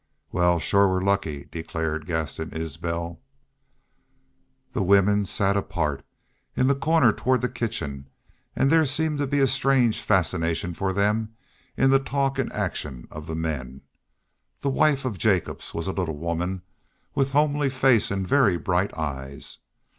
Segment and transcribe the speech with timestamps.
[0.31, 3.21] "Wal, shore we're lucky," declared Gaston Isbel.
[4.73, 6.03] The women sat apart,
[6.57, 8.09] in the corner toward the kitchen,
[8.55, 11.35] and there seemed to be a strange fascination for them
[11.77, 13.81] in the talk and action of the men.
[14.61, 16.63] The wife of Jacobs was a little woman,
[17.13, 19.59] with homely face and very bright eyes.